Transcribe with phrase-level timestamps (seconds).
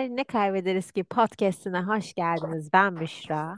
[0.00, 2.72] dinleyenler ne kaybederiz ki podcast'ine hoş geldiniz.
[2.72, 3.54] Ben Büşra.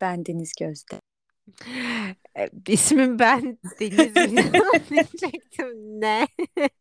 [0.00, 1.00] Ben Deniz Gözde.
[2.38, 4.14] E, İsmim ben Deniz
[4.90, 6.00] diyecektim.
[6.00, 6.26] Ne?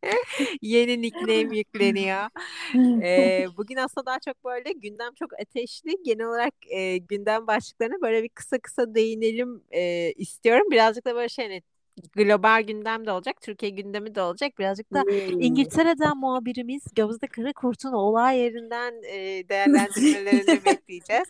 [0.62, 2.30] Yeni nickname yükleniyor.
[3.04, 6.04] Ee, bugün aslında daha çok böyle gündem çok ateşli.
[6.06, 10.68] Genel olarak e, gündem başlıklarına böyle bir kısa kısa değinelim e, istiyorum.
[10.72, 11.62] Birazcık da böyle şey hani
[12.16, 14.60] global gündem de olacak, Türkiye gündemi de olacak.
[14.60, 15.40] Birazcık da Hmm.
[15.40, 21.26] İngiltere'den muhabirimiz Gözde Karakurt'un olay yerinden e, değerlendirmelerini bekleyeceğiz.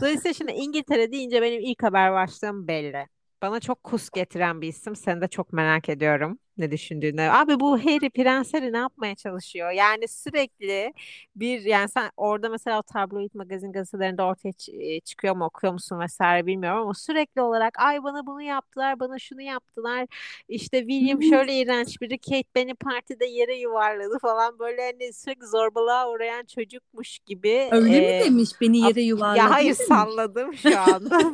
[0.00, 3.06] Dolayısıyla şimdi İngiltere deyince benim ilk haber başlığım belli.
[3.42, 4.96] Bana çok kus getiren bir isim.
[4.96, 7.22] Seni de çok merak ediyorum ne düşündüğünü.
[7.22, 9.70] Abi bu Harry Prens Harry ne yapmaya çalışıyor?
[9.70, 10.92] Yani sürekli
[11.36, 16.00] bir yani sen orada mesela o tabloid magazin gazetelerinde ortaya e, çıkıyor mu okuyor musun
[16.00, 20.06] vesaire bilmiyorum ama sürekli olarak ay bana bunu yaptılar bana şunu yaptılar
[20.48, 26.10] işte William şöyle iğrenç biri Kate beni partide yere yuvarladı falan böyle hani sürekli zorbalığa
[26.10, 29.88] uğrayan çocukmuş gibi Öyle mi e, demiş beni yere yuvarladı ya hayır demiş.
[29.88, 31.18] salladım şu anda.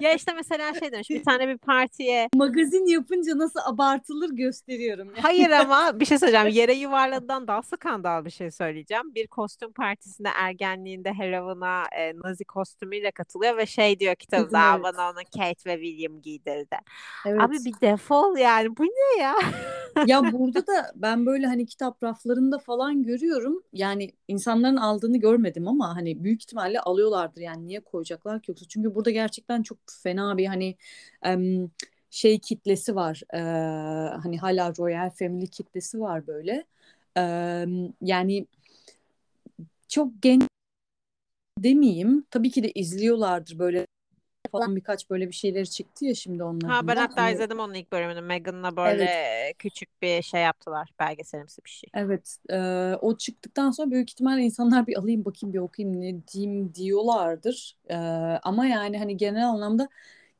[0.00, 3.60] Ya işte mesela şey demiş bir tane bir partiye Magazin yapınca nasıl
[4.20, 5.08] abartılır gösteriyorum.
[5.16, 5.24] ya.
[5.24, 9.14] hayır ama bir şey söyleyeceğim yere yuvarladığından daha skandal bir şey söyleyeceğim.
[9.14, 14.84] Bir kostüm partisine ergenliğinde Halloween'a e, Nazi kostümüyle katılıyor ve şey diyor kitabında "Aa, Evet.
[14.84, 16.76] bana onu Kate ve William giydirdi.
[17.26, 17.40] Evet.
[17.40, 19.34] Abi bir defol yani bu ne ya?
[20.06, 23.62] Ya burada da ben böyle hani kitap raflarında falan görüyorum.
[23.72, 27.40] Yani insanların aldığını görmedim ama hani büyük ihtimalle alıyorlardır.
[27.40, 28.66] Yani niye koyacaklar ki yoksa?
[28.68, 30.76] Çünkü burada gerçekten çok fena bir hani
[31.22, 31.70] em,
[32.10, 33.22] şey kitlesi var.
[33.34, 33.38] Ee,
[34.22, 36.64] hani hala Royal Family kitlesi var böyle.
[37.16, 38.46] Em, yani
[39.88, 40.42] çok genç
[41.58, 42.24] demeyeyim.
[42.30, 43.86] Tabii ki de izliyorlardır böyle
[44.52, 47.74] falan birkaç böyle bir şeyleri çıktı ya şimdi onların Ha ben hatta Hani izledim onun
[47.74, 48.20] ilk bölümünü.
[48.20, 50.90] Meghan'la böyle küçük bir şey yaptılar.
[51.00, 51.90] Belgeselimsi bir şey.
[51.94, 52.58] Evet, e,
[53.00, 57.76] o çıktıktan sonra büyük ihtimalle insanlar bir alayım bakayım bir okuyayım ne diyeyim diyorlardır.
[57.88, 57.96] E,
[58.42, 59.88] ama yani hani genel anlamda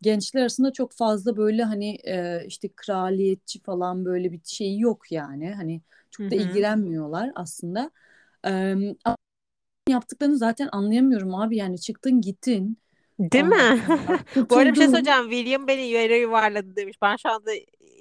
[0.03, 5.55] gençler arasında çok fazla böyle hani e, işte kraliyetçi falan böyle bir şey yok yani.
[5.55, 5.81] Hani
[6.11, 7.91] çok da ilgilenmiyorlar aslında.
[8.47, 8.75] E,
[9.89, 12.79] yaptıklarını zaten anlayamıyorum abi yani çıktın gittin.
[13.21, 13.83] Değil mi?
[14.51, 15.31] Bu arada bir şey söyleyeceğim.
[15.31, 16.97] William beni yere yuvarladı demiş.
[17.03, 17.51] Ben şu anda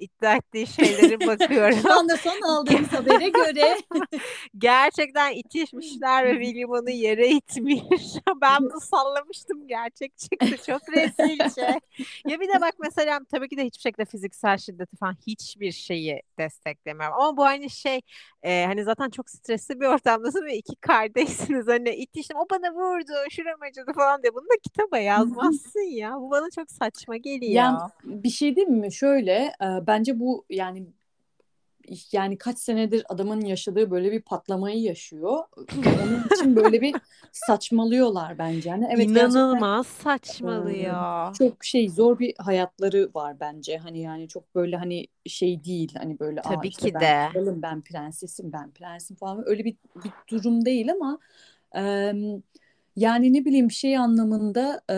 [0.00, 1.78] iddia ettiği şeylere bakıyorum.
[1.82, 3.76] Şu anda son aldığımız habere göre
[4.60, 7.80] Gerçekten itişmişler ve William onu yere itmiş.
[8.42, 9.68] Ben bunu sallamıştım.
[9.68, 10.46] Gerçek çıktı.
[10.66, 11.80] Çok rezilce.
[12.28, 16.22] Ya bir de bak mesela tabii ki de hiçbir şekilde fiziksel şiddeti falan hiçbir şeyi
[16.38, 17.16] desteklemiyorum.
[17.20, 18.00] Ama bu aynı şey
[18.42, 21.68] e, hani zaten çok stresli bir ortamdasın ve iki kardeşsiniz.
[21.68, 24.34] Hani itiştim o bana vurdu şuram acıdı falan diye.
[24.34, 26.14] Bunu da kitaba yazmazsın ya.
[26.20, 27.52] Bu bana çok saçma geliyor.
[27.52, 28.92] Yani bir şey değil mi?
[28.92, 29.32] Şöyle
[29.62, 30.86] e, bence bu yani
[32.12, 35.38] yani kaç senedir adamın yaşadığı böyle bir patlamayı yaşıyor.
[35.76, 36.94] Onun için böyle bir
[37.32, 38.68] saçmalıyorlar bence.
[38.68, 41.34] Yani evet İnanılmaz saçmalıyor.
[41.34, 43.78] çok şey zor bir hayatları var bence.
[43.78, 45.94] Hani yani çok böyle hani şey değil.
[45.98, 47.28] Hani böyle Tabii işte ki ben de.
[47.32, 51.18] kralım, ben prensesim, ben prensim falan öyle bir bir durum değil ama
[51.76, 52.12] e,
[53.00, 54.94] yani ne bileyim şey anlamında e,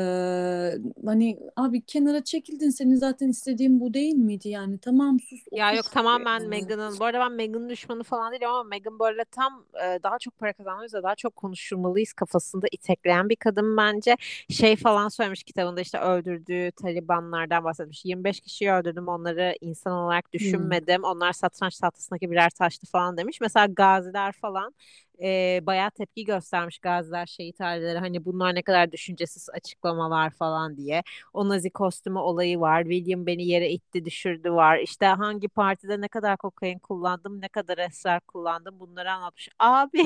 [1.06, 5.90] hani abi kenara çekildin senin zaten istediğin bu değil miydi yani tamam sus Ya yok
[5.92, 6.42] tamamen.
[6.48, 7.00] Meghan'ın.
[7.00, 10.52] Bu arada ben Meghan'ın düşmanı falan değilim ama Meghan böyle tam e, daha çok para
[10.52, 14.16] kazanmalıyız ve daha çok konuşulmalıyız kafasında itekleyen bir kadın bence.
[14.50, 18.04] Şey falan söylemiş kitabında işte öldürdüğü Talibanlardan bahsetmiş.
[18.04, 20.38] 25 kişiyi öldürdüm onları insan olarak Hmm.
[20.40, 21.04] düşünmedim.
[21.04, 23.40] Onlar satranç tahtasındaki birer taştı falan demiş.
[23.40, 24.74] Mesela gaziler falan
[25.22, 27.98] e, bayağı tepki göstermiş gaziler şehit aileleri.
[27.98, 31.02] Hani bunlar ne kadar düşüncesiz açıklamalar falan diye.
[31.32, 32.82] O Nazi kostümü olayı var.
[32.84, 34.78] William beni yere itti düşürdü var.
[34.78, 39.48] İşte hangi partide ne kadar kokain kullandım, ne kadar esrar kullandım bunları anlatmış.
[39.58, 40.02] Abi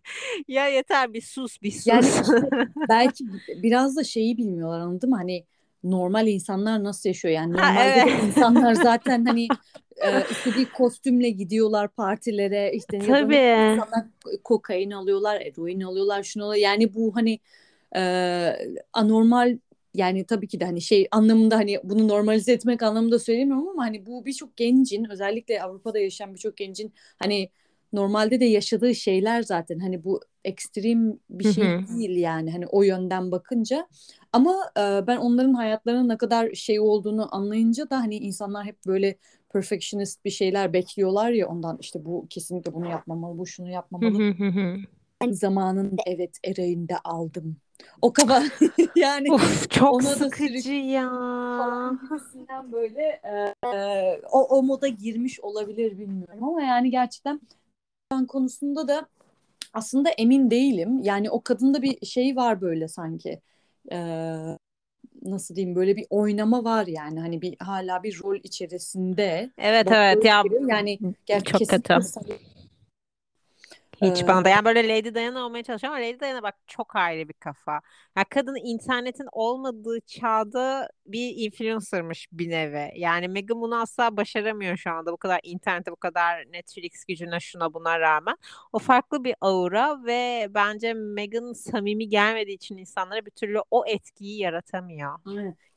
[0.48, 2.20] ya yeter bir sus bir Yani sus.
[2.20, 2.50] işte
[2.88, 5.16] belki biraz da şeyi bilmiyorlar anladın mı?
[5.16, 5.44] Hani
[5.84, 7.34] normal insanlar nasıl yaşıyor?
[7.34, 8.22] Yani Ha normalde de evet.
[8.22, 9.52] insanlar zaten hani
[10.04, 13.80] e, istediği kostümle gidiyorlar partilere işte ya da Tabii.
[14.44, 16.70] kokain alıyorlar, eroin alıyorlar, şunu alıyorlar.
[16.70, 17.38] Yani bu hani
[17.96, 18.02] e,
[18.92, 19.58] anormal
[19.94, 24.06] yani tabii ki de hani şey anlamında hani bunu normalize etmek anlamında söylemiyorum ama hani
[24.06, 27.50] bu birçok gencin özellikle Avrupa'da yaşayan birçok gencin hani
[27.92, 31.98] normalde de yaşadığı şeyler zaten hani bu ekstrem bir şey hı.
[31.98, 33.88] değil yani hani o yönden bakınca
[34.32, 39.16] ama e, ben onların hayatlarının ne kadar şey olduğunu anlayınca da hani insanlar hep böyle
[39.54, 44.30] perfectionist bir şeyler bekliyorlar ya ondan işte bu kesinlikle bunu yapmamalı bu şunu yapmamalı hı
[44.30, 44.76] hı hı.
[45.34, 47.56] zamanında evet ereğinde aldım
[48.02, 48.44] o kadar
[48.96, 51.08] yani Uf çok ona da sıkıcı sürük ya.
[51.58, 57.40] falan böyle e, e, o, o moda girmiş olabilir bilmiyorum ama yani gerçekten
[58.28, 59.06] konusunda da
[59.74, 61.00] Aslında emin değilim.
[61.02, 63.40] Yani o kadında bir şey var böyle sanki.
[63.92, 64.58] Ee,
[65.24, 67.20] nasıl diyeyim böyle bir oynama var yani.
[67.20, 69.50] Hani bir hala bir rol içerisinde.
[69.58, 71.94] Evet evet ya yani gerçi çok kötü.
[74.02, 77.28] Hiç bana da yani böyle Lady Diana olmaya çalışıyorum ama Lady Diana bak çok ayrı
[77.28, 77.80] bir kafa.
[78.16, 82.90] Ya kadın internetin olmadığı çağda bir influencer'mış bir nevi.
[82.96, 87.74] Yani Meghan bunu asla başaramıyor şu anda bu kadar internete bu kadar Netflix gücüne şuna
[87.74, 88.36] buna rağmen.
[88.72, 94.38] O farklı bir aura ve bence Meghan samimi gelmediği için insanlara bir türlü o etkiyi
[94.40, 95.18] yaratamıyor.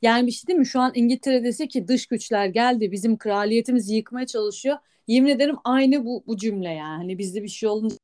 [0.02, 0.66] Yani bir şey değil mi?
[0.66, 4.76] Şu an İngiltere dese ki dış güçler geldi bizim kraliyetimizi yıkmaya çalışıyor.
[5.06, 6.96] Yemin ederim aynı bu, bu cümle yani.
[6.96, 7.96] Hani bizde bir şey olunca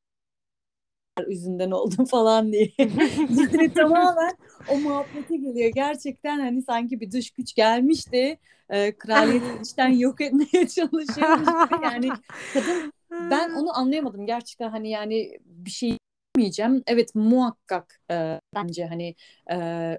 [1.29, 2.71] yüzünden oldum falan diye.
[2.79, 4.37] Yani tamamen
[4.69, 5.71] o muhabbete geliyor.
[5.75, 8.39] Gerçekten hani sanki bir dış güç gelmişti.
[8.71, 11.49] E, kraliyeti içten yok etmeye çalışıyormuş.
[11.83, 12.11] Yani
[12.55, 14.27] kadın ben onu anlayamadım.
[14.27, 15.99] Gerçekten hani yani bir şey
[16.37, 16.83] demeyeceğim.
[16.87, 19.15] Evet muhakkak e, bence hani
[19.51, 19.57] e,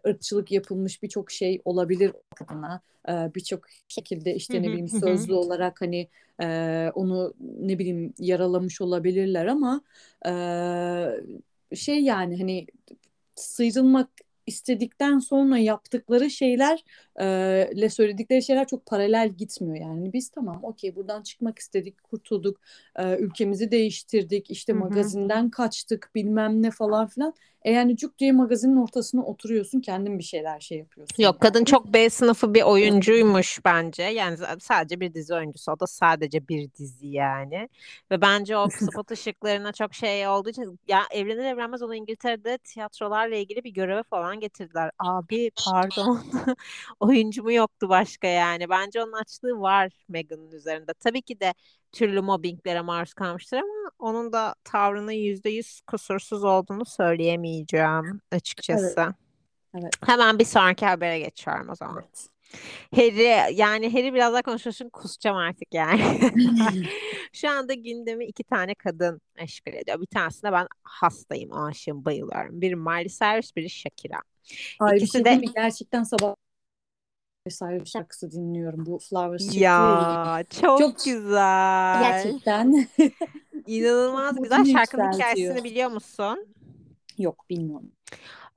[0.07, 2.81] ırkçılık yapılmış birçok şey olabilir kadına.
[3.09, 6.07] E, birçok şekilde işte ne bileyim sözlü olarak hani
[6.41, 6.47] e,
[6.95, 9.81] onu ne bileyim yaralamış olabilirler ama
[10.25, 10.31] e,
[11.75, 12.67] şey yani hani
[13.35, 14.09] sıyrılmak
[14.45, 16.29] istedikten sonra yaptıkları
[17.19, 22.61] şeylerle söyledikleri şeyler çok paralel gitmiyor yani biz tamam okey buradan çıkmak istedik kurtulduk
[22.95, 24.79] e, ülkemizi değiştirdik işte Hı hı.
[24.79, 27.33] magazinden kaçtık bilmem ne falan filan
[27.65, 31.39] e yani cuk diye magazinin ortasına oturuyorsun kendin bir şeyler şey yapıyorsun Yok yani.
[31.39, 34.03] kadın çok B sınıfı bir oyuncuymuş bence.
[34.03, 35.71] Yani sadece bir dizi oyuncusu.
[35.71, 37.69] O da sadece bir dizi yani.
[38.11, 43.35] Ve bence o spot ışıklarına çok şey olduğu için ya evlenir evlenmez onu İngiltere'de tiyatrolarla
[43.35, 44.91] ilgili bir göreve falan getirdiler.
[44.99, 46.23] Abi pardon.
[47.05, 48.69] Oyuncu mu yoktu başka yani.
[48.69, 50.93] Bence onun açlığı var Meghan'ın üzerinde.
[50.99, 51.53] Tabii ki de
[51.91, 58.21] türlü mobbinglere maruz kalmıştır ama onun da tavrının yüzde yüz kusursuz olduğunu söyleyemeyeceğim
[58.71, 59.15] Evet, açıkçası.
[59.75, 62.03] evet, Hemen bir sonraki habere geçiyorum o zaman.
[62.03, 62.29] evet.
[62.95, 66.01] Harry yani Harry biraz daha konuşursun kusacağım artık yani.
[67.33, 70.01] Şu anda gündemi iki tane kadın meşgul ediyor.
[70.01, 72.61] Bir tanesine ben hastayım, aşığım, bayılıyorum.
[72.61, 74.21] Biri Miley Cyrus, biri Shakira.
[74.79, 75.45] Ay bir İkisi şey de mi?
[75.55, 76.35] Gerçekten sabah
[77.47, 78.85] vesaire şarkısı dinliyorum.
[78.85, 80.43] Bu Flowers çıktı ya.
[80.61, 82.01] çok Çok güzel.
[82.03, 82.87] gerçekten
[83.67, 84.65] İnanılmaz güzel.
[84.65, 86.47] Şarkının hikayesini biliyor musun?
[87.17, 87.91] Yok bilmiyorum.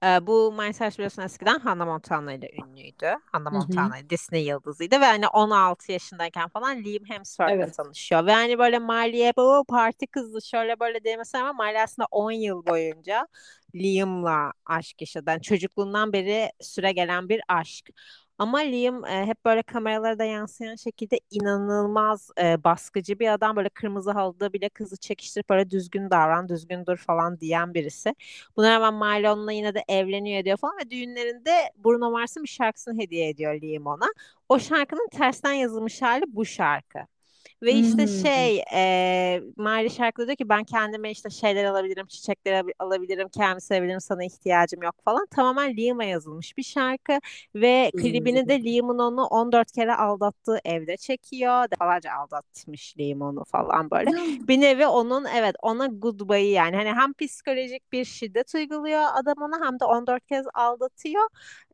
[0.05, 3.15] Ee, bu Miley Cyrus biliyorsun eskiden Hannah Montana ile ünlüydü.
[3.33, 3.53] Hannah.
[3.53, 7.75] Montana Disney yıldızıydı ve hani 16 yaşındayken falan Liam Hemsworth'la Evet.
[7.77, 8.27] tanışıyor.
[8.27, 12.67] Ve hani böyle Miley'e bu parti kızı şöyle böyle demesi ama Miley aslında 10 yıl
[12.67, 13.29] boyunca
[13.75, 15.31] Liam'la aşk yaşadı.
[15.31, 17.91] Yani çocukluğundan beri süre gelen bir aşk.
[18.39, 23.57] Ama Liam e, hep böyle kameralara da yansıyan şekilde inanılmaz e, baskıcı bir adam.
[23.57, 28.15] Böyle kırmızı halıda bile kızı çekiştirip böyle düzgün davran, düzgün dur falan diyen birisi.
[28.57, 31.51] Buna rağmen onunla yine de evleniyor ediyor falan ve düğünlerinde
[31.85, 34.07] Bruno Mars'ın bir şarkısını hediye ediyor Liam ona.
[34.49, 37.18] O şarkının tersten yazılmış hali bu şarkı.
[37.63, 38.09] Ve işte Hmm.
[38.09, 43.61] şey e, Miley şarkıda diyor ki ben kendime işte şeyler alabilirim, çiçekler al- alabilirim, kendimi
[43.61, 45.27] sevebilirim, sana ihtiyacım yok falan.
[45.27, 47.19] Tamamen Liam'a yazılmış bir şarkı
[47.55, 51.71] ve klibini de Liam'ın onu 14 kere aldattığı evde çekiyor.
[51.71, 54.11] Defalarca aldatmış Liam onu falan böyle.
[54.49, 59.67] Bir nevi onun evet ona goodbye'ı yani hani hem psikolojik bir şiddet uyguluyor adam ona
[59.67, 61.29] hem de 14 kez aldatıyor.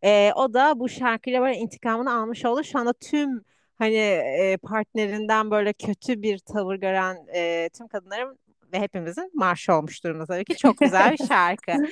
[0.05, 2.65] Ee, o da bu şarkıyla böyle intikamını almış oldu.
[2.65, 3.45] Şu anda tüm
[3.79, 8.39] hani e, partnerinden böyle kötü bir tavır gören e, tüm kadınların
[8.75, 10.57] ve hepimizin marşı olmuş durumda tabii ki.
[10.57, 11.73] Çok güzel bir şarkı.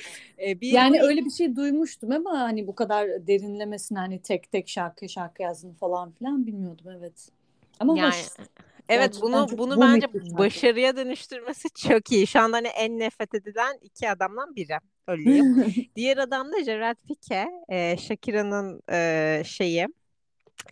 [0.47, 4.51] Ee, bir Yani bu öyle bir şey duymuştum ama hani bu kadar derinlemesine hani tek
[4.51, 7.29] tek şarkı şarkı yazdığını falan filan bilmiyordum evet.
[7.79, 8.27] Ama yani hoş.
[8.89, 12.27] Evet bunu çok bunu bence başarıya dönüştürmesi çok iyi.
[12.27, 14.77] Şu anda hani en nefret edilen iki adamdan biri.
[15.07, 15.65] Öyleyim.
[15.95, 17.47] Diğer adam da Gerard Pique.
[17.69, 19.87] E, Shakira'nın e, şeyi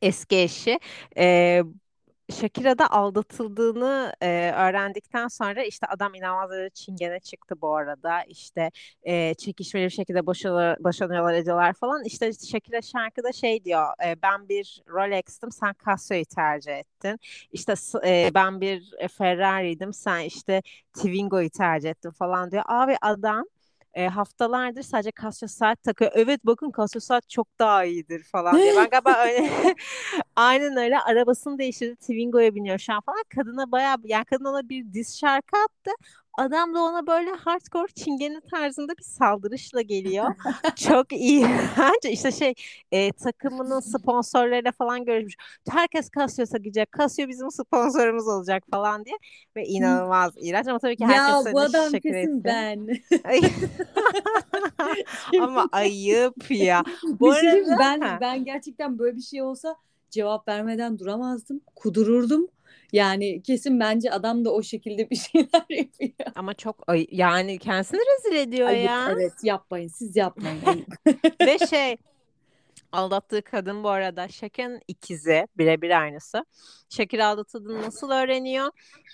[0.01, 0.79] eski eşi.
[1.17, 1.61] E,
[2.31, 8.23] Shakira'da aldatıldığını e, öğrendikten sonra işte adam inanılmaz derecede çingene çıktı bu arada.
[8.23, 8.71] İşte
[9.03, 12.03] e, çekişmeli bir şekilde boşanıyor, boşanıyorlar ediyorlar falan.
[12.05, 13.87] İşte Shakira şarkıda şey diyor.
[14.05, 17.19] e, ben bir Rolex'tim sen Casio'yu tercih ettin.
[17.51, 17.73] İşte
[18.07, 20.61] e, ben bir Ferrari'ydim sen işte
[20.93, 22.63] Twingo'yu tercih ettin falan diyor.
[22.67, 23.45] Abi adam
[23.93, 26.11] e, haftalardır sadece Casio saat takıyor.
[26.15, 28.75] Evet bakın Casio saat çok daha iyidir falan diye.
[28.75, 29.49] Ben galiba öyle
[30.35, 31.95] aynen öyle arabasını değiştirdi.
[31.95, 33.23] Twingo'ya biniyor şu an falan.
[33.35, 35.91] Kadına bayağı yani kadın ona bir diss şarkı attı.
[36.37, 40.35] Adam da ona böyle hardcore çingene tarzında bir saldırışla geliyor.
[40.75, 41.47] Çok iyi.
[41.77, 42.53] Bence işte şey
[42.91, 45.35] e, takımının sponsorlarıyla falan görüşmüş.
[45.69, 46.89] Herkes Casio takacak.
[46.99, 49.15] Casio bizim sponsorumuz olacak falan diye.
[49.55, 52.41] Ve inanılmaz iğrenç ama tabii ki herkes Ya bu adam kesin etti.
[52.43, 52.87] ben.
[55.41, 56.83] Ama ayıp ya.
[57.19, 59.75] Bu şey arada ben ben gerçekten böyle bir şey olsa
[60.09, 61.61] cevap vermeden duramazdım.
[61.75, 62.47] Kudururdum.
[62.91, 66.31] Yani kesin bence adam da o şekilde bir şeyler yapıyor.
[66.35, 69.09] ama çok ay yani kendisini rezil ediyor Ayıp ya.
[69.11, 70.85] evet yapmayın siz yapmayın.
[71.41, 71.97] Ve şey
[72.91, 76.45] aldattığı kadın bu arada Şeker'in ikizi birebir aynısı.
[76.89, 78.65] Şeker aldatıldığını nasıl öğreniyor?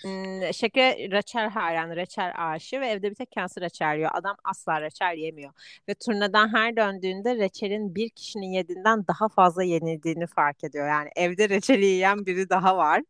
[0.02, 4.10] Hmm, Şeker reçel hayranı, reçel aşığı ve evde bir tek kendisi reçel yiyor.
[4.14, 5.52] Adam asla reçel yemiyor.
[5.88, 10.88] Ve turnadan her döndüğünde reçelin bir kişinin yediğinden daha fazla yenildiğini fark ediyor.
[10.88, 13.02] Yani evde reçeli yiyen biri daha var.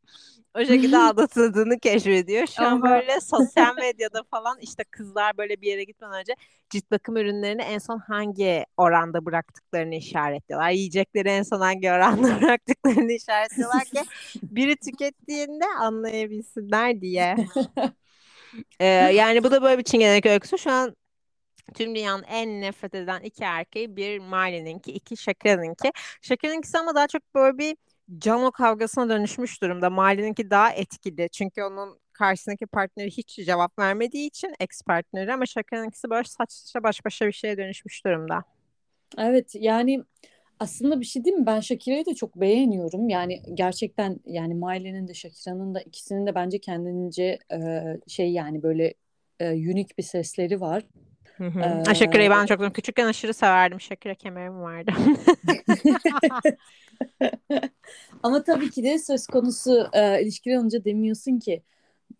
[0.54, 2.46] O şekilde aldatıldığını keşfediyor.
[2.46, 6.34] Şu an böyle sosyal medyada falan işte kızlar böyle bir yere gitmeden önce
[6.70, 10.70] cilt bakım ürünlerini en son hangi oranda bıraktıklarını işaretliyorlar.
[10.70, 14.02] Yiyecekleri en son hangi oranda bıraktıklarını işaretliyorlar ki
[14.42, 17.36] biri tükettiğinde anlayabilsinler diye.
[18.80, 20.58] Ee, yani bu da böyle bir çingenelik öyküsü.
[20.58, 20.96] Şu an
[21.74, 25.92] tüm dünyanın en nefret eden iki erkeği bir Miley'ninki, iki Shakira'nınki.
[26.22, 27.76] Shakira'nınkisi ama daha çok böyle bir
[28.18, 29.90] cano kavgasına dönüşmüş durumda.
[29.90, 31.28] Miley'ninki daha etkili.
[31.32, 37.04] Çünkü onun karşısındaki partneri hiç cevap vermediği için ex partneri ama Shakira'nınkisi böyle saçma baş
[37.04, 38.44] başa bir şeye dönüşmüş durumda.
[39.18, 40.04] evet yani
[40.60, 41.46] aslında bir şey değil mi?
[41.46, 43.08] Ben Shakira'yı da çok beğeniyorum.
[43.08, 48.94] Yani gerçekten yani Miley'nin de Shakira'nın da ikisinin de bence kendince e, şey yani böyle
[49.40, 50.84] e, unik bir sesleri var.
[51.38, 51.90] Hı hı.
[51.90, 52.74] E, Shakira'yı ben çok.
[52.74, 53.80] Küçükken aşırı severdim.
[53.80, 54.92] Shakira kemerim vardı.
[58.22, 61.62] Ama tabii ki de söz konusu e, ilişkiler olunca demiyorsun ki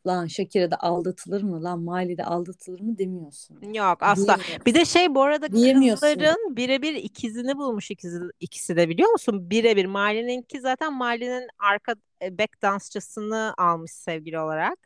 [0.06, 3.74] lan Shakira da aldatılır mı lan Miley de aldatılır mı demiyorsun.
[3.74, 4.38] Yok asla.
[4.66, 9.50] Bir de şey bu arada kızların birebir ikizini bulmuş ikisi, ikisi de biliyor musun?
[9.50, 9.86] Birebir.
[9.86, 14.78] Mali'ninki zaten Mali'nin arka back dansçısını almış sevgili olarak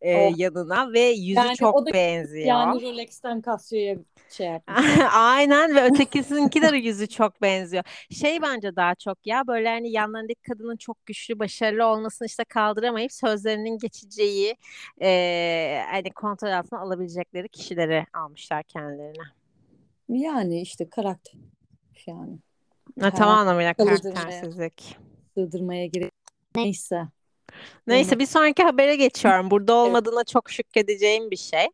[0.00, 0.38] e, Oh.
[0.38, 2.46] yanına ve yüzü Yani çok o da benziyor.
[2.46, 3.96] Yani Rolex'ten Casio'ya
[4.30, 4.84] şey yapmış.
[5.12, 7.84] Aynen ve ötekisininki de yüzü çok benziyor.
[8.10, 13.12] Şey bence daha çok ya böyle hani yanlarındaki kadının çok güçlü, başarılı olmasını işte kaldıramayıp
[13.12, 14.56] sözlerinin geçeceği
[15.02, 19.22] e, hani kontrol altına alabilecekleri kişileri almışlar kendilerine.
[20.08, 21.40] Yani işte karakter
[22.06, 22.38] yani.
[23.00, 24.96] Ha, tam anlamıyla karaktersizlik.
[25.34, 26.12] sığdırmaya gerek.
[26.56, 27.02] Neyse.
[27.86, 29.50] Neyse bir sonraki habere geçiyorum.
[29.50, 31.66] Burada olmadığına çok şükredeceğim bir şey.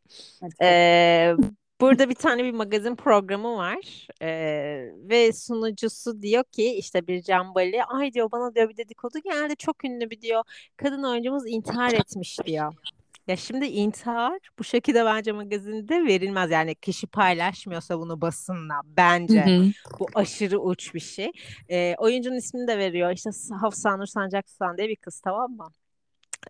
[0.62, 1.34] Ee,
[1.80, 7.84] burada bir tane bir magazin programı var Ee, ve sunucusu diyor ki işte bir Cambali
[7.84, 10.42] ay diyor bana diyor bir dedikodu geldi çok ünlü bir diyor
[10.76, 12.74] kadın oyuncumuz intihar etmiş diyor.
[13.30, 18.74] Ya şimdi intihar bu şekilde bence magazinde verilmez yani kişi paylaşmıyorsa bunu basınla
[19.28, 19.72] Hı bence hı.
[19.98, 21.30] bu aşırı uç bir şey.
[21.70, 25.72] Ee, oyuncunun ismini de veriyor işte Hafsa Nur Sancaksulan diye bir kız tamam mı?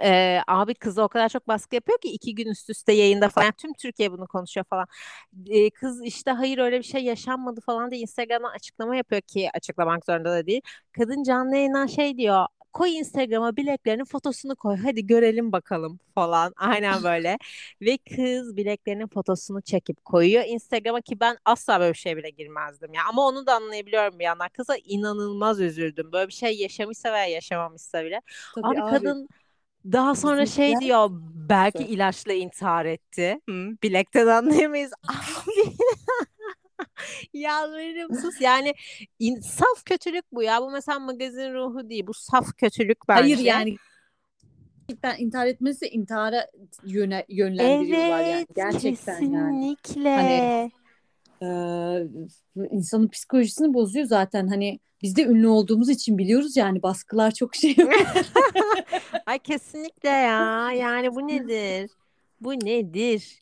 [0.00, 3.44] Ee, abi kızı o kadar çok baskı yapıyor ki iki gün üst üste yayında falan.
[3.44, 4.86] Yani tüm Türkiye bunu konuşuyor falan.
[5.50, 10.04] Ee, kız işte hayır öyle bir şey yaşanmadı falan diye Instagram'dan açıklama yapıyor ki açıklamak
[10.04, 10.62] zorunda da değil.
[10.92, 12.46] Kadın canlı yayından şey diyor.
[12.72, 14.76] Koy Instagram'a bileklerinin fotosunu koy.
[14.76, 16.52] Hadi görelim bakalım falan.
[16.56, 17.38] Aynen böyle.
[17.82, 22.94] Ve kız bileklerinin fotosunu çekip koyuyor Instagram'a ki ben asla böyle bir şeye bile girmezdim
[22.94, 23.02] ya.
[23.08, 24.48] Ama onu da anlayabiliyorum bir yandan.
[24.48, 26.12] Kıza inanılmaz üzüldüm.
[26.12, 28.20] Böyle bir şey yaşamışsa veya yaşamamışsa bile.
[28.52, 29.28] Tabii Abi abi kadın
[29.92, 33.40] daha sonra şey bizimkiler diyor belki ilaçla intihar etti.
[33.48, 34.92] Hı, bilekten anlayamayız.
[35.08, 35.76] Abi
[37.34, 38.40] yalvarırım sus.
[38.40, 38.74] Yani
[39.18, 40.62] in- saf kötülük bu ya.
[40.62, 42.06] Bu mesela magazin ruhu değil.
[42.06, 43.48] Bu saf kötülük Hayır bence.
[43.48, 43.76] yani
[44.88, 46.46] gerçekten intihar etmesi intihara
[46.84, 49.36] yöne, yönlendiriyorlar yani Evet, gerçekten yani.
[49.36, 50.70] Hani kesinlikle.
[51.42, 52.06] eee
[52.70, 57.76] insanın psikolojisini bozuyor zaten hani biz de ünlü olduğumuz için biliyoruz yani baskılar çok şey
[59.26, 60.72] Ay kesinlikle ya.
[60.72, 61.90] Yani bu nedir?
[62.40, 63.38] Bu nedir?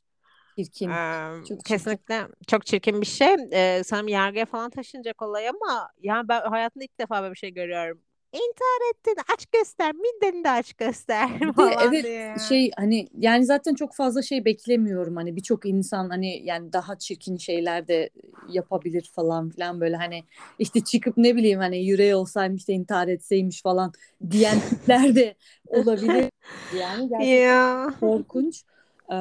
[0.58, 0.90] Çirkin.
[0.90, 1.62] Eee, Çok çirkin.
[1.64, 3.34] kesinlikle çok çirkin bir şey.
[3.52, 7.50] Eee sanırım yargıya falan taşınacak olay ama yani ben hayatımda ilk defa böyle bir şey
[7.54, 8.00] görüyorum.
[8.32, 12.34] İntihar ettin, aç göster, mideni de aç göster falan evet diye.
[12.48, 17.36] şey hani yani zaten çok fazla şey beklemiyorum hani birçok insan hani yani daha çirkin
[17.36, 18.10] şeyler de
[18.48, 20.24] yapabilir falan filan böyle hani
[20.58, 23.92] işte çıkıp ne bileyim hani yüreği olsaymış da intihar etseymiş falan
[24.30, 25.34] diyen tipler de
[25.66, 26.30] olabilir
[26.78, 28.62] yani gerçekten korkunç.
[29.10, 29.14] Ee,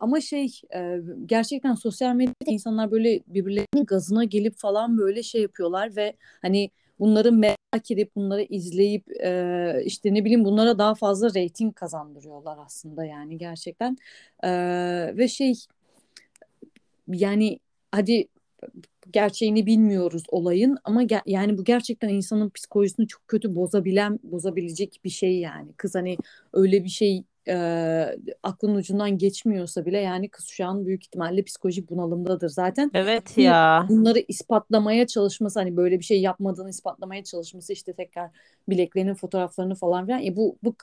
[0.00, 5.96] ama şey e, gerçekten sosyal medyada insanlar böyle birbirlerinin gazına gelip falan böyle şey yapıyorlar
[5.96, 11.74] ve hani bunların merak edip bunları izleyip e, işte ne bileyim bunlara daha fazla reyting
[11.74, 13.96] kazandırıyorlar aslında yani gerçekten.
[14.44, 14.50] E,
[15.16, 15.54] ve şey
[17.08, 17.58] yani
[17.92, 18.28] hadi
[19.12, 25.10] gerçeğini bilmiyoruz olayın ama ge- yani bu gerçekten insanın psikolojisini çok kötü bozabilen bozabilecek bir
[25.10, 25.72] şey yani.
[25.76, 26.16] Kız hani
[26.52, 31.90] öyle bir şey e, aklın ucundan geçmiyorsa bile yani kız şu an büyük ihtimalle psikolojik
[31.90, 32.90] bunalımdadır zaten.
[32.94, 33.86] Evet ya.
[33.88, 38.30] bunları ispatlamaya çalışması hani böyle bir şey yapmadığını ispatlamaya çalışması işte tekrar
[38.68, 40.74] bileklerinin fotoğraflarını falan filan e bu bu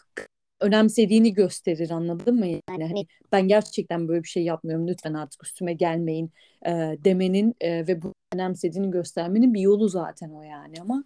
[0.59, 2.45] önemsediğini gösterir anladın mı?
[2.47, 6.31] Yani hani ben gerçekten böyle bir şey yapmıyorum lütfen artık üstüme gelmeyin
[6.65, 6.71] e,
[7.05, 11.03] demenin e, ve bu önemsediğini göstermenin bir yolu zaten o yani ama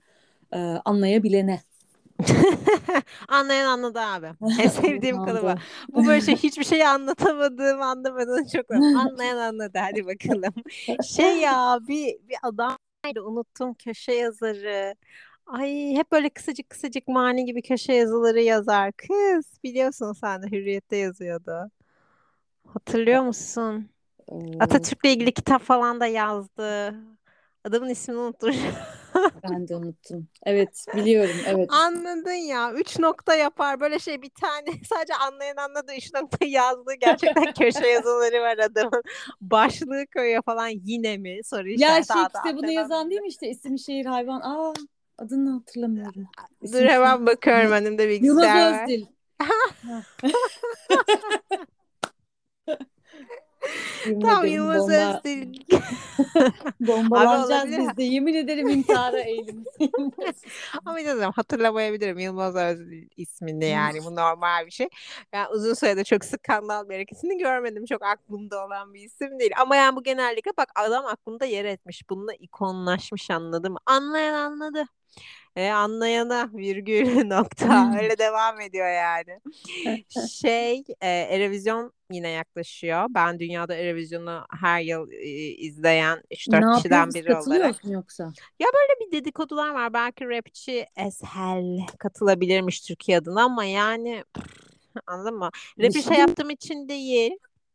[0.54, 1.60] e, anlayabilene.
[3.28, 4.28] Anlayan anladı abi.
[4.62, 5.56] En sevdiğim kalıbı.
[5.94, 9.80] Bu böyle şey hiçbir şeyi anlatamadığım anlamadığını çok anlayan anladı.
[9.80, 10.54] Hadi bakalım.
[11.16, 12.78] Şey ya bir bir adam
[13.20, 14.96] unuttum köşe yazarı.
[15.46, 18.92] Ay hep böyle kısacık kısacık mani gibi köşe yazıları yazar.
[18.92, 21.72] Kız biliyorsun sen de Hürriyet'te yazıyordu.
[22.68, 23.90] Hatırlıyor musun?
[24.32, 26.96] Ee, Atatürk'le ilgili kitap falan da yazdı.
[27.64, 28.56] Adamın ismini unuttum.
[29.50, 30.28] ben de unuttum.
[30.46, 31.70] Evet biliyorum evet.
[31.74, 32.74] Anladın ya.
[32.74, 33.80] Üç nokta yapar.
[33.80, 35.92] Böyle şey bir tane sadece anlayan anladı.
[35.98, 39.04] Üç nokta yazdığı gerçekten köşe yazıları var adamın.
[39.42, 40.68] Başlığı koyuyor falan.
[40.68, 41.40] Yine mi?
[41.44, 42.14] Soru Ya işareti.
[42.14, 44.42] şey adı kitabını yazan değil mi işte isim şehir hayvan.
[44.42, 44.74] Aa
[45.18, 46.28] adını hatırlamıyorum.
[46.74, 48.84] Dur hemen bakıyorum önümde bilgisayar var.
[48.84, 49.06] Özdil.
[54.06, 55.54] Yemin Tamam ederim Yılmaz bomba, Özdil.
[56.80, 58.04] bombalanacağız biz de.
[58.04, 59.64] Yemin ederim intihara eğilim.
[60.86, 64.90] Ama diyorum, hatırlamayabilirim Yılmaz Özdil ismini yani bu normal bir şey.
[65.34, 67.86] Yani uzun süredir çok skandal bir hareketini görmedim.
[67.86, 69.52] Çok aklımda olan bir isim değil.
[69.58, 72.10] Ama yani bu genellikle bak adam aklımda yer etmiş.
[72.10, 73.76] Bununla ikonlaşmış anladım.
[73.86, 74.86] Anlayan anladı.
[75.56, 79.40] E, anlayana virgül nokta öyle devam ediyor yani.
[80.42, 83.06] Şey e, Erevizyon yine yaklaşıyor.
[83.10, 87.68] Ben dünyada Erevizyon'u her yıl e, izleyen 3-4 ne kişiden biri olarak.
[87.68, 88.34] musun yoksa?
[88.60, 89.94] Böyle bir dedikodular var.
[89.94, 94.24] Belki rapçi Eshel katılabilirmiş Türkiye adına ama yani
[95.08, 95.50] anladın mı?
[95.80, 97.32] Rap'i şey şey yaptığım için değil.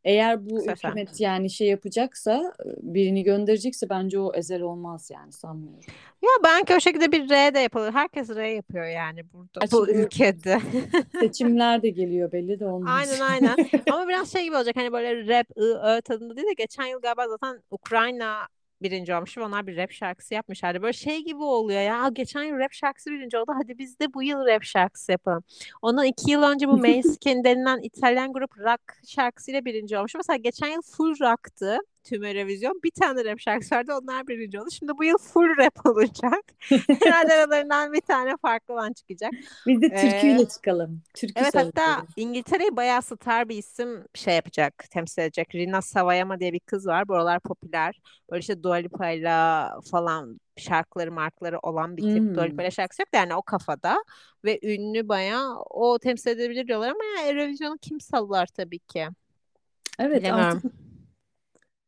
[0.06, 0.88] Eğer bu Kısa sen.
[0.88, 5.84] hükümet yani şey yapacaksa birini gönderecekse bence o ezel olmaz yani sanmıyorum.
[6.23, 7.92] Ya belki o şekilde bir R de yapılır.
[7.92, 10.60] Herkes R yapıyor yani burada bu bu ülkede.
[11.21, 13.08] seçimler de geliyor belli de olmaz.
[13.10, 13.56] Aynen aynen.
[13.92, 17.00] Ama biraz şey gibi olacak hani böyle rap, ı, ö tadında değil de geçen yıl
[17.00, 18.49] galiba zaten Ukrayna
[18.82, 20.82] birinci olmuş ve onlar bir rap şarkısı yapmışlardı.
[20.82, 22.02] Böyle şey gibi oluyor ya.
[22.04, 23.52] "Aa, Geçen yıl rap şarkısı birinci oldu.
[23.62, 25.45] Hadi biz de bu yıl rap şarkısı yapalım.
[25.82, 30.15] Ondan iki yıl önce bu Måneskin denilen İtalyan grup rock şarkısıyla birinci olmuş.
[30.15, 31.78] Mesela geçen yıl full rock'tı.
[32.06, 32.80] Tüm Eurovision.
[32.84, 33.92] Bir tane rap şarkısı vardı.
[34.02, 34.71] Onlar birinci oldu.
[34.71, 36.40] Şimdi bu yıl full rap olacak.
[37.02, 39.32] Herhalde aralarından bir tane farklı olan çıkacak.
[39.66, 41.02] Biz de Ee, türküyle çıkalım.
[41.14, 42.06] Türkü Evet hatta.
[42.16, 45.54] İngiltere'yi bayağı star bir isim şey yapacak, temsil edecek.
[45.54, 47.08] Rina Sawayama diye bir kız var.
[47.08, 48.00] Bu aralar popüler.
[48.30, 52.34] Böyle işte Dua Lipa'yla falan şarkıları markları olan bir tip.
[52.34, 52.50] Dua Hmm.
[52.50, 54.04] Lipa'yla şarkısı yok da yani o kafada.
[54.45, 59.08] Ve ünlü bayağı o temsil edebilir diyorlar ama ya Eurovision'u kim sallar tabii ki.
[59.99, 60.56] Evet Bilemiyorum.
[60.56, 60.85] artık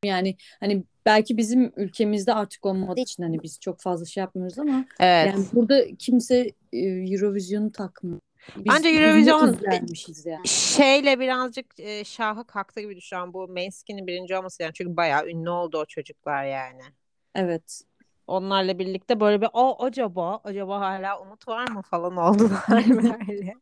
[0.05, 4.85] yani hani belki bizim ülkemizde artık olmadığı için hani biz çok fazla şey yapmıyoruz ama
[5.01, 5.35] Evet.
[5.35, 8.21] yani burada kimse e, Eurovision'u takmıyor.
[8.57, 9.59] Biz Bence Eurovision
[10.25, 10.49] yani.
[10.49, 13.35] şeyle birazcık e, şahı kalktı gibi düşünüyorum.
[13.35, 14.73] Bu Måneskin'in birinci olması yani.
[14.75, 16.83] Çünkü bayağı ünlü oldu o çocuklar yani.
[17.35, 17.81] Evet.
[18.27, 22.85] Onlarla birlikte böyle bir o acaba acaba hala umut var mı falan oldular
[23.29, 23.55] böyle.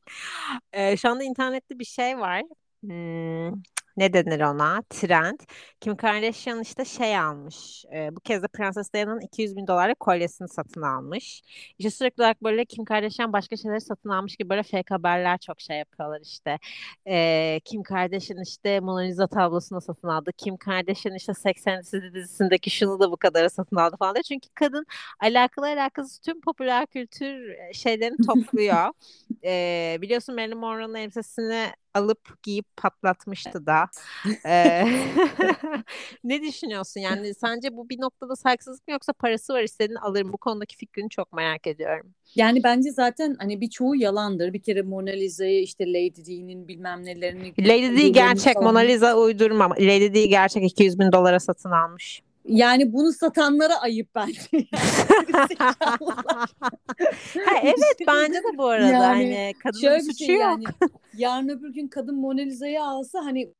[0.72, 2.42] Ee, şu anda internette bir şey var.
[2.80, 3.52] Hmm,
[3.96, 4.82] ne denir ona?
[4.90, 5.40] Trend.
[5.80, 7.84] Kim Kardashian işte şey almış.
[7.94, 11.42] Ee, bu kez de Prenses Diana'nın 200 bin dolarlık kolyesini satın almış.
[11.78, 15.60] İşte sürekli olarak böyle Kim Kardashian başka şeyleri satın almış gibi böyle fake haberler çok
[15.60, 16.58] şey yapıyorlar işte.
[17.08, 20.30] Ee, Kim Kardashian işte Mona Lisa tablosunu satın aldı.
[20.36, 24.14] Kim Kardashian işte Sex and the City dizisindeki şunu da bu kadara satın aldı falan
[24.14, 24.22] diye.
[24.22, 24.86] Çünkü kadın
[25.20, 28.92] alakalı alakasız tüm popüler kültür e, şeylerini topluyor.
[29.44, 33.84] Ee, biliyorsun Marilyn Monroe'nun elbisesini alıp giyip patlatmıştı da.
[34.46, 34.84] Ee,
[36.24, 37.00] ne düşünüyorsun?
[37.00, 40.32] Yani sence bu bir noktada saygısızlık mı yoksa parası var istediğini alırım.
[40.32, 42.14] Bu konudaki fikrini çok merak ediyorum.
[42.34, 44.52] Yani bence zaten hani birçoğu yalandır.
[44.52, 49.16] Bir kere Mona Lisa'yı işte Lady Di'nin bilmem nelerini Lady Di gerçek, falan- Mona Lisa
[49.16, 49.70] uydurma.
[49.70, 52.22] Lady Di gerçek 200 bin dolara satın almış.
[52.48, 54.40] Yani bunu satanlara ayıp bence.
[57.46, 60.42] Ha, evet bence de bu arada Yani hani kadının Şöyle bir suçu şey yok.
[60.42, 60.64] yani.
[61.16, 63.52] Yarın öbür gün kadın Mona Lisa'yı alsa hani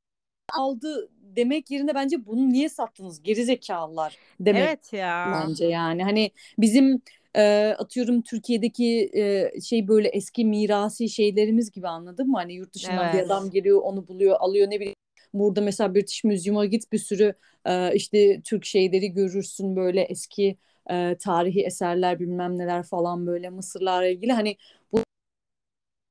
[0.53, 5.33] aldı demek yerine bence bunu niye sattınız gerizekalılar demek Evet ya.
[5.35, 6.05] bence yani.
[6.05, 7.03] Hani bizim
[7.37, 12.37] e, atıyorum Türkiye'deki e, şey böyle eski mirasi şeylerimiz gibi anladın mı?
[12.37, 13.53] Hani yurt dışından bir adam Evet.
[13.53, 14.95] geliyor onu buluyor alıyor ne bileyim.
[15.39, 17.35] Burada mesela British Museum'a git bir sürü
[17.67, 20.59] e, işte Türk şeyleri görürsün böyle eski
[20.91, 24.57] e, tarihi eserler bilmem neler falan böyle Mısırlarla ilgili hani
[24.93, 25.03] bu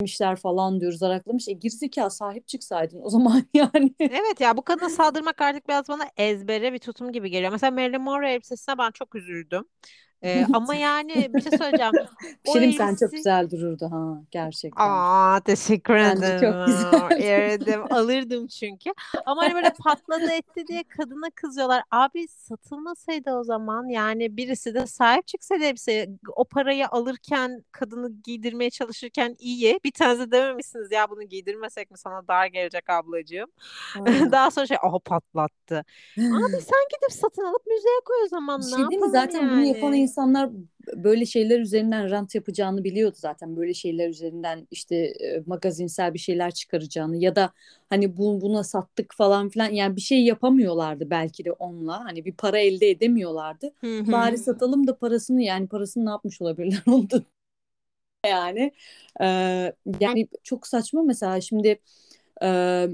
[0.04, 1.48] işler falan diyoruz araklamış.
[1.48, 3.96] E gerizekalı sahip çıksaydın o zaman yani.
[4.00, 7.52] Evet ya bu kadına saldırmak artık biraz bana ezbere bir tutum gibi geliyor.
[7.52, 9.66] Mesela Marilyn Monroe elbisesine ben çok üzüldüm.
[10.26, 11.94] Ee, ama yani bir şey söyleyeceğim.
[12.46, 14.84] O şey sen çok elbise güzel dururdu ha gerçekten.
[14.84, 16.66] Aa teşekkür Bence çok ederim.
[16.66, 17.12] güzel.
[17.18, 18.90] Eridim, alırdım çünkü.
[19.26, 21.84] Ama hani böyle patladı etti diye kadına kızıyorlar.
[21.92, 28.70] Abi satılmasaydı o zaman yani birisi de sahip çıksaydı elbiseye o parayı alırken kadını giydirmeye
[28.70, 29.80] çalışırken iyi.
[29.86, 33.50] Bir tanesi de dememişsiniz ya bunu giydirmesek mi sana dar gelecek ablacığım.
[34.32, 35.86] Daha sonra şey aha patlattı.
[36.32, 39.10] Abi sen gidip satın alıp müzeye koy o Bir zaman ne şey değil mi?
[39.10, 40.08] yapalım Zaten bunu yapan yani?
[40.16, 40.50] İnsanlar
[40.96, 43.56] böyle şeyler üzerinden rant yapacağını biliyordu zaten.
[43.58, 47.54] Böyle şeyler üzerinden işte e, magazinsel bir şeyler çıkaracağını ya da
[47.90, 52.06] hani bu, buna sattık falan filan yani bir şey yapamıyorlardı belki de onunla.
[52.06, 53.74] Hani bir para elde edemiyorlardı.
[53.84, 54.38] Hı Bari hı.
[54.38, 57.22] satalım da parasını yani parasını ne yapmış olabilirler onu da
[58.26, 58.72] yani.
[59.22, 61.80] Ee, yani çok saçma mesela şimdi
[62.44, 62.88] e,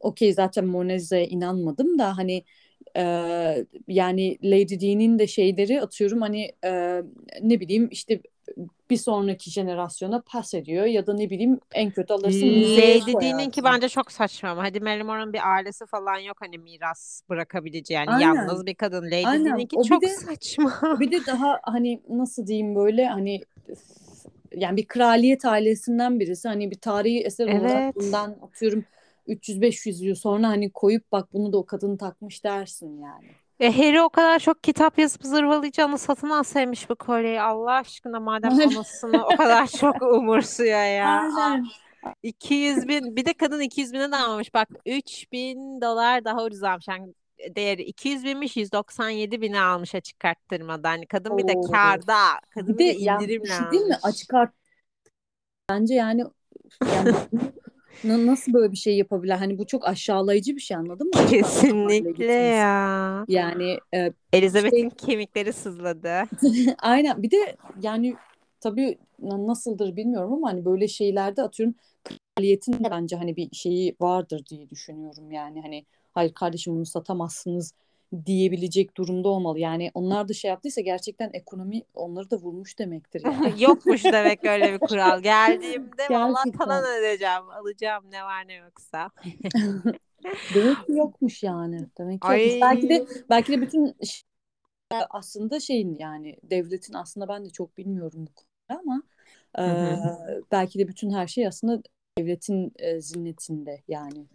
[0.00, 2.44] okey zaten Mona Lisa'ya inanmadım da hani
[2.96, 3.02] e,
[3.88, 7.02] yani Lady Di'nin de şeyleri atıyorum hani e,
[7.42, 8.20] ne bileyim işte
[8.90, 13.60] bir sonraki jenerasyona pas ediyor ya da ne bileyim en kötü alırsın müzeye Lady Di'ninki
[13.60, 13.64] koyarsın.
[13.64, 18.10] bence çok saçma ama hadi Marilyn Monroe'nun bir ailesi falan yok hani miras bırakabileceği yani
[18.10, 18.34] Aynen.
[18.34, 19.04] yalnız bir kadın.
[19.04, 20.72] Lady O bir çok de saçma.
[21.00, 23.40] bir de daha hani nasıl diyeyim böyle hani
[24.54, 27.94] yani bir kraliyet ailesinden birisi hani bir tarihi eser olarak Evet.
[27.96, 28.84] bundan atıyorum
[29.28, 33.28] 300-500 yıl sonra hani koyup bak bunu da o kadın takmış dersin yani.
[33.60, 38.52] E, Harry o kadar çok kitap yazıp zırvalayacağını satın alsaymış bu kolyeyi Allah aşkına madem
[38.52, 41.30] anasını o kadar çok umursuyor ya.
[41.36, 41.66] Aynen.
[42.22, 46.88] 200 bin bir de kadın 200 bine de almamış bak 3000 dolar daha ucuz almış
[46.88, 47.14] yani
[47.56, 51.70] değeri 200 binmiş 197 bine almış açık arttırmada hani kadın bir de Oo.
[51.70, 53.94] kârda Bir kadın de bir de ya indirimle şey değil mi?
[53.94, 54.04] almış.
[54.04, 54.52] Açık art
[55.70, 56.24] bence yani
[56.94, 57.12] yani
[58.04, 59.32] nasıl böyle bir şey yapabilir?
[59.32, 61.20] Hani bu çok aşağılayıccı bir şey anladın mı?
[61.20, 63.24] Arttırmayla Kesinlikle ya.
[63.28, 66.22] Yani e, Elizabeth'in şey kemikleri sızladı.
[66.78, 68.14] aynen bir de yani
[68.60, 71.74] tabii na- nasıldır bilmiyorum ama hani böyle şeylerde atıyorum
[72.36, 77.74] kraliyetin bence hani bir şeyi vardır diye düşünüyorum yani hani hayır kardeşim bunu satamazsınız
[78.26, 79.58] diyebilecek durumda olmalı.
[79.58, 83.54] Yani onlar da şey yaptıysa gerçekten ekonomi onları da vurmuş demektir yani.
[83.62, 85.20] Yokmuş demek öyle bir kural.
[85.22, 87.50] Geldiğimde vallahi talan edeceğim.
[87.50, 89.10] Alacağım ne var ne yoksa.
[90.54, 91.86] Demek ki yokmuş yani.
[91.98, 92.60] Demek ki yokmuş.
[92.60, 93.96] Belki de belki de bütün
[95.10, 99.02] aslında şeyin yani devletin aslında ben de çok bilmiyorum bu konuda ama
[99.58, 99.64] e,
[100.52, 101.82] belki de bütün her şey aslında
[102.18, 104.26] devletin e, zinnetinde yani.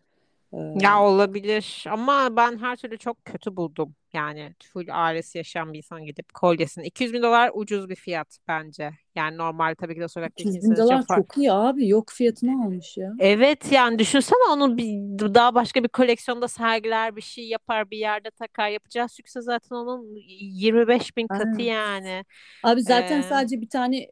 [0.81, 3.95] Ya olabilir ama ben her türlü çok kötü buldum.
[4.13, 6.85] Yani full ailesi yaşayan bir insan gidip kolyesini.
[6.87, 8.91] 200 bin dolar ucuz bir fiyat bence.
[9.15, 11.25] Yani normal tabii ki de sokaktaki 300 bin için dolar fark.
[11.25, 11.87] çok iyi abi.
[11.87, 13.13] Yok fiyatını almış ya.
[13.19, 18.31] Evet yani düşünsene onu bir, daha başka bir koleksiyonda sergiler bir şey yapar bir yerde
[18.31, 18.69] takar.
[18.69, 21.61] Yapacağı sükse zaten onun 25 bin katı Aynen.
[21.61, 22.25] yani.
[22.63, 24.07] Abi zaten Ee, sadece bir tane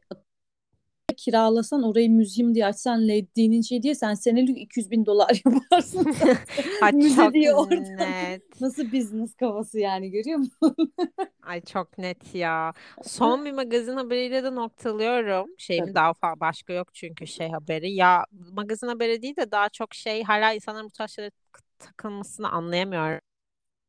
[1.14, 6.06] kiralasan orayı müzium diye açsan Lady Di'nin şey diye sen senelik 200 bin dolar yaparsın.
[6.80, 7.74] Ay Müze diye orada.
[7.74, 8.42] net.
[8.60, 10.76] Nasıl business kafası yani görüyor musun?
[11.42, 12.72] Ay çok net ya.
[13.02, 15.46] Son bir magazin haberiyle de noktalıyorum.
[15.58, 15.94] Şeyimi Tabii.
[15.94, 17.92] daha fa- başka yok çünkü şey haberi.
[17.92, 21.32] Ya magazin haberi değil de daha çok şey hala insanların bu tarz şeylere
[21.78, 23.20] takılmasını anlayamıyorum.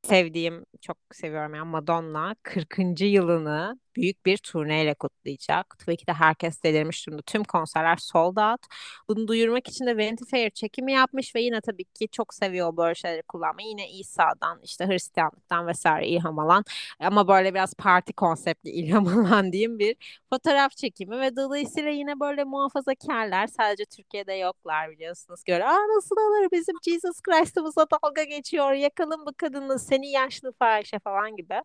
[0.03, 3.05] Sevdiğim, çok seviyorum yani Madonna 40.
[3.05, 5.75] yılını büyük bir turneyle kutlayacak.
[5.79, 7.21] Tabii ki de herkes delirmiş durumda.
[7.21, 8.61] Tüm konserler sold out.
[9.07, 12.95] Bunu duyurmak için de Vanity Fair çekimi yapmış ve yine tabii ki çok seviyor böyle
[12.95, 13.67] şeyleri kullanmayı.
[13.67, 16.63] Yine İsa'dan, işte Hristiyanlıktan vesaire ilham alan
[16.99, 19.95] ama böyle biraz parti konseptli ilham alan diyeyim bir
[20.29, 25.43] fotoğraf çekimi ve dolayısıyla yine böyle muhafazakarlar sadece Türkiye'de yoklar biliyorsunuz.
[25.43, 30.99] Göre Aa nasıl olur bizim Jesus Christ'ımıza dalga geçiyor yakalım bu kadını seni yaşlı fahişe
[30.99, 31.61] falan gibi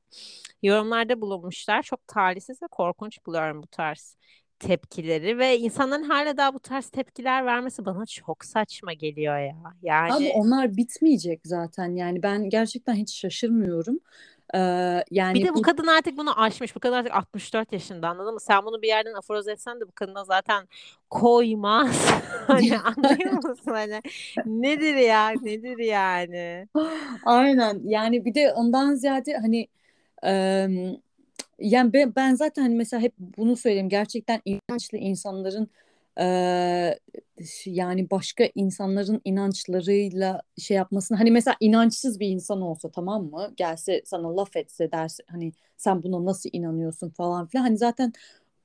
[0.62, 1.82] yorumlarda bulunmuşlar.
[1.82, 4.16] Çok talihsiz ve korkunç buluyorum bu tarz
[4.58, 9.56] tepkileri ve insanların hala daha bu tarz tepkiler vermesi bana çok saçma geliyor ya.
[9.64, 13.98] Abi Yani onlar bitmeyecek zaten yani ben gerçekten hiç şaşırmıyorum.
[14.54, 16.76] Ee, bir yani de bu bu kadın artık bunu aşmış.
[16.76, 18.40] Bu kadın artık 64 yaşında anladın mı?
[18.40, 20.68] Sen bunu bir yerden aforoz etsen de bu kadına zaten
[21.10, 22.08] koymaz.
[22.46, 23.72] Hani anlıyor musun?
[23.72, 24.00] Hani
[24.46, 25.30] nedir ya?
[25.30, 26.68] Nedir yani?
[27.24, 29.68] aynen yani bir de ondan ziyade hani
[30.22, 30.96] em,
[31.60, 33.88] yani ben, ben zaten hani mesela hep bunu söyleyeyim.
[33.88, 35.68] Gerçekten inançlı insanların
[36.18, 36.98] eee,
[37.66, 43.52] yani başka insanların inançlarıyla şey yapmasını hani mesela inançsız bir insan olsa tamam mı?
[43.56, 47.62] Gelse sana laf etse derse hani sen buna nasıl inanıyorsun falan filan.
[47.64, 48.12] Hani zaten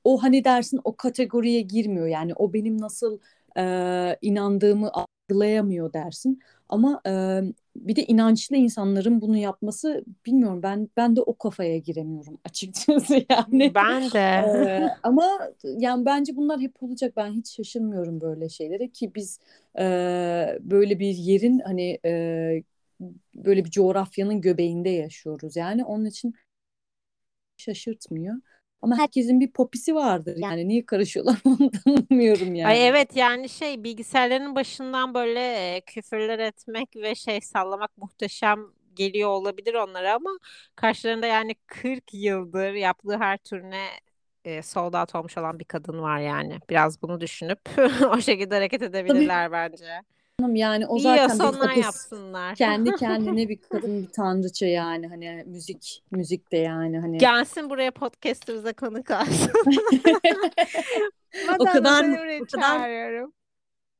[0.04, 2.06] o hani dersin o kategoriye girmiyor.
[2.06, 3.18] Yani o benim nasıl
[3.56, 6.40] eee, inandığımı algılayamıyor dersin.
[6.68, 7.42] Ama eee,
[7.76, 13.72] bir de inançlı insanların bunu yapması bilmiyorum ben ben de o kafaya giremiyorum açıkçası yani.
[13.74, 14.18] Ben de.
[14.18, 17.12] Ee, ama yani bence bunlar hep olacak.
[17.16, 19.40] Ben hiç şaşırmıyorum böyle şeylere ki biz
[19.78, 19.82] e,
[20.60, 22.62] böyle bir yerin hani e,
[23.34, 25.56] böyle bir coğrafyanın göbeğinde yaşıyoruz.
[25.56, 26.34] Yani onun için
[27.56, 28.34] şaşırtmıyor.
[28.84, 30.36] Ama herkesin bir popisi vardır.
[30.38, 32.88] Yani niye karışıyorlar onu da anlamıyorum Ay yani.
[32.88, 38.60] evet yani şey bilgisayarların başından böyle küfürler etmek ve şey sallamak muhteşem
[38.94, 40.30] geliyor olabilir onlara ama
[40.76, 43.86] karşılarında yani 40 yıldır yaptığı her turne
[44.44, 46.58] e, sold out olmuş olan bir kadın var yani.
[46.70, 47.60] Biraz bunu düşünüp
[48.10, 50.02] o şekilde hareket Tabii edebilirler bence.
[50.42, 51.84] Yani o zaten popis.
[51.84, 52.54] yapsınlar.
[52.54, 57.90] Kendi kendine bir kadın bir tanrıça yani hani müzik müzik de yani hani Gelsin buraya
[57.90, 59.52] podcast'ımıza konuk alsın.
[61.58, 63.32] o kadar o kadar çağırıyorum.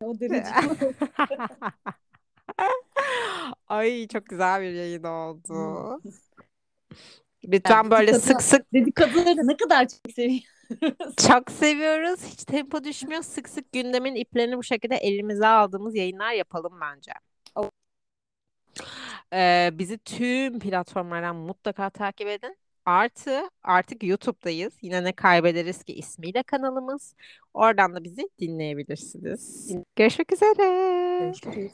[0.02, 0.48] o derece
[3.68, 5.54] Ay çok güzel bir yayın oldu.
[7.42, 10.53] Yani Lütfen böyle dedikodu, sık sık dedikoduları ne kadar çok seviyoruz.
[11.28, 12.20] çok seviyoruz.
[12.24, 13.22] Hiç tempo düşmüyor.
[13.22, 17.12] Sık sık gündemin iplerini bu şekilde elimize aldığımız yayınlar yapalım bence.
[19.32, 22.56] Ee, bizi tüm platformlardan mutlaka takip edin.
[22.86, 24.74] Artı artık YouTube'dayız.
[24.82, 27.14] Yine ne kaybederiz ki ismiyle kanalımız.
[27.54, 29.72] Oradan da bizi dinleyebilirsiniz.
[29.96, 31.18] Görüşmek üzere.
[31.18, 31.72] Görüşürüz.